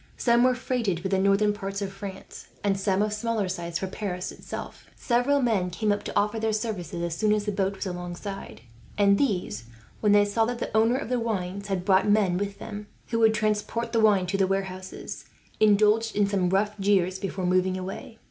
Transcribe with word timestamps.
Some 0.17 0.43
were 0.43 0.55
freighted 0.55 0.99
for 0.99 1.09
the 1.09 1.19
northern 1.19 1.53
ports 1.53 1.79
of 1.79 1.93
France, 1.93 2.47
and 2.63 2.75
some, 2.79 3.03
of 3.03 3.13
smaller 3.13 3.47
size, 3.47 3.77
for 3.77 3.85
Paris 3.85 4.31
itself. 4.31 4.87
Several 4.95 5.43
men 5.43 5.69
came 5.69 5.91
up 5.91 6.01
to 6.05 6.17
offer 6.19 6.39
their 6.39 6.53
services, 6.53 7.03
as 7.03 7.15
soon 7.15 7.31
as 7.31 7.45
the 7.45 7.51
boat 7.51 7.75
was 7.75 7.85
alongside; 7.85 8.61
and 8.97 9.19
these, 9.19 9.65
when 9.99 10.11
they 10.11 10.25
saw 10.25 10.43
that 10.45 10.57
the 10.57 10.75
owner 10.75 10.97
of 10.97 11.09
the 11.09 11.19
wines 11.19 11.67
had 11.67 11.85
brought 11.85 12.09
men 12.09 12.37
with 12.39 12.57
them, 12.57 12.87
who 13.09 13.19
would 13.19 13.35
transport 13.35 13.93
the 13.93 13.99
wine 13.99 14.25
to 14.25 14.37
the 14.39 14.47
warehouses, 14.47 15.25
indulged 15.59 16.15
in 16.15 16.25
some 16.25 16.49
rough 16.49 16.79
jeers 16.79 17.19
before 17.19 17.45
moving 17.45 17.77
away. 17.77 18.17